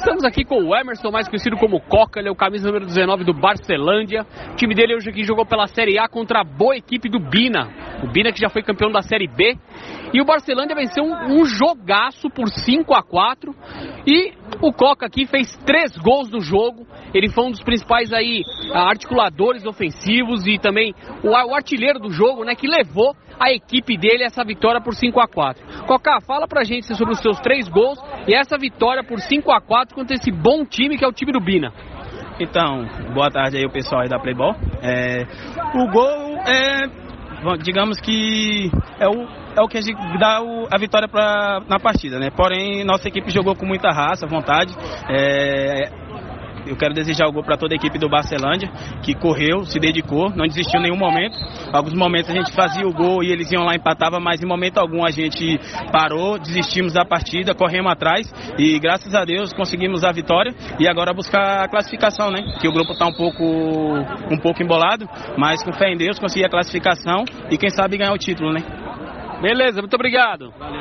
Estamos 0.00 0.24
aqui 0.24 0.46
com 0.46 0.64
o 0.64 0.74
Emerson, 0.74 1.10
mais 1.10 1.28
conhecido 1.28 1.58
como 1.58 1.78
Coca, 1.78 2.20
ele 2.20 2.30
é 2.30 2.32
o 2.32 2.34
camisa 2.34 2.66
número 2.66 2.86
19 2.86 3.22
do 3.22 3.34
Barcelândia. 3.34 4.24
O 4.52 4.56
time 4.56 4.74
dele 4.74 4.94
hoje 4.94 5.10
aqui 5.10 5.22
jogou 5.24 5.44
pela 5.44 5.66
Série 5.66 5.98
A 5.98 6.08
contra 6.08 6.40
a 6.40 6.42
boa 6.42 6.74
equipe 6.74 7.06
do 7.06 7.20
Bina. 7.20 7.68
O 8.02 8.10
Bina 8.10 8.32
que 8.32 8.40
já 8.40 8.48
foi 8.48 8.62
campeão 8.62 8.90
da 8.90 9.02
Série 9.02 9.28
B. 9.28 9.58
E 10.14 10.18
o 10.18 10.24
Barcelândia 10.24 10.74
venceu 10.74 11.04
um, 11.04 11.40
um 11.40 11.44
jogaço 11.44 12.30
por 12.30 12.48
5 12.48 12.94
a 12.94 13.02
4 13.02 13.54
E 14.06 14.32
o 14.60 14.72
Coca 14.72 15.06
aqui 15.06 15.26
fez 15.26 15.56
três 15.64 15.96
gols 15.96 16.30
no 16.30 16.40
jogo. 16.40 16.86
Ele 17.14 17.28
foi 17.28 17.44
um 17.44 17.50
dos 17.50 17.62
principais 17.62 18.12
aí 18.12 18.42
articuladores 18.72 19.64
ofensivos 19.64 20.46
e 20.46 20.58
também 20.58 20.94
o, 21.22 21.34
artilheiro 21.54 21.98
do 21.98 22.10
jogo, 22.10 22.44
né? 22.44 22.54
Que 22.54 22.68
levou 22.68 23.16
a 23.38 23.50
equipe 23.50 23.96
dele 23.96 24.24
essa 24.24 24.44
vitória 24.44 24.80
por 24.80 24.94
5 24.94 25.18
a 25.18 25.26
4 25.26 25.86
Coca, 25.86 26.20
fala 26.20 26.46
pra 26.46 26.62
gente 26.62 26.94
sobre 26.94 27.14
os 27.14 27.20
seus 27.20 27.40
três 27.40 27.68
gols 27.68 27.98
e 28.28 28.34
essa 28.34 28.58
vitória 28.58 29.02
por 29.02 29.18
5 29.18 29.50
a 29.50 29.60
4 29.60 29.94
contra 29.94 30.14
esse 30.14 30.30
bom 30.30 30.64
time 30.64 30.98
que 30.98 31.04
é 31.04 31.08
o 31.08 31.12
time 31.12 31.32
do 31.32 31.40
Bina. 31.40 31.72
Então, 32.38 32.86
boa 33.14 33.30
tarde 33.30 33.58
aí 33.58 33.66
o 33.66 33.70
pessoal 33.70 34.02
aí 34.02 34.08
da 34.08 34.18
Playball. 34.18 34.54
É, 34.82 35.26
o 35.74 35.90
gol 35.90 36.38
é, 36.46 37.09
digamos 37.62 38.00
que 38.00 38.70
é 38.98 39.08
o, 39.08 39.22
é 39.56 39.62
o 39.62 39.68
que 39.68 39.78
a 39.78 39.80
gente 39.80 39.98
dá 40.18 40.42
o, 40.42 40.66
a 40.70 40.78
vitória 40.78 41.08
pra, 41.08 41.60
na 41.68 41.78
partida, 41.78 42.18
né? 42.18 42.30
Porém, 42.30 42.84
nossa 42.84 43.08
equipe 43.08 43.30
jogou 43.30 43.54
com 43.54 43.66
muita 43.66 43.90
raça, 43.90 44.26
vontade. 44.26 44.74
É, 45.08 45.90
eu 46.70 46.76
quero 46.76 46.94
desejar 46.94 47.26
o 47.26 47.32
gol 47.32 47.42
para 47.42 47.56
toda 47.56 47.74
a 47.74 47.76
equipe 47.76 47.98
do 47.98 48.08
Barcelândia, 48.08 48.70
que 49.02 49.12
correu, 49.12 49.64
se 49.64 49.80
dedicou, 49.80 50.30
não 50.30 50.46
desistiu 50.46 50.78
em 50.78 50.84
nenhum 50.84 50.96
momento. 50.96 51.36
Alguns 51.72 51.94
momentos 51.94 52.30
a 52.30 52.34
gente 52.34 52.52
fazia 52.52 52.86
o 52.86 52.92
gol 52.92 53.24
e 53.24 53.32
eles 53.32 53.50
iam 53.50 53.64
lá 53.64 53.72
e 53.72 53.76
empatava, 53.76 54.20
mas 54.20 54.40
em 54.40 54.46
momento 54.46 54.78
algum 54.78 55.04
a 55.04 55.10
gente 55.10 55.58
parou, 55.90 56.38
desistimos 56.38 56.92
da 56.92 57.04
partida, 57.04 57.54
corremos 57.54 57.90
atrás 57.90 58.32
e 58.56 58.78
graças 58.78 59.14
a 59.16 59.24
Deus 59.24 59.52
conseguimos 59.52 60.04
a 60.04 60.12
vitória 60.12 60.54
e 60.78 60.86
agora 60.86 61.12
buscar 61.12 61.64
a 61.64 61.68
classificação, 61.68 62.30
né? 62.30 62.38
Que 62.60 62.68
o 62.68 62.72
grupo 62.72 62.92
está 62.92 63.06
um 63.06 63.14
pouco 63.14 63.44
um 64.30 64.38
pouco 64.40 64.62
embolado, 64.62 65.08
mas 65.36 65.64
com 65.64 65.72
fé 65.72 65.92
em 65.92 65.96
Deus 65.96 66.20
conseguir 66.20 66.44
a 66.44 66.48
classificação 66.48 67.24
e 67.50 67.58
quem 67.58 67.70
sabe 67.70 67.98
ganhar 67.98 68.12
o 68.12 68.18
título, 68.18 68.52
né? 68.52 68.60
Beleza, 69.42 69.80
muito 69.80 69.94
obrigado. 69.94 70.52
Valeu. 70.58 70.80